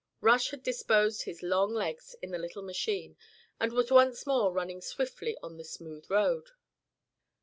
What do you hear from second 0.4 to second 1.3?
had disposed